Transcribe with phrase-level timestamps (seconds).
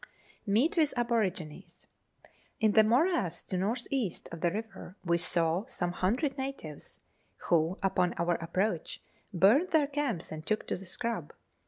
[0.47, 1.85] Meet with Aborigines.
[2.59, 7.01] In the morass to north east of the river we saw some 100 natives,
[7.49, 8.99] who, upon our approach,
[9.31, 11.33] burnt their camps and took to the scrub.